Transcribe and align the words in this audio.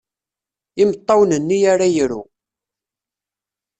Imeṭṭawen-nni 0.81 1.59
ara 1.71 1.87
iru. 2.01 2.21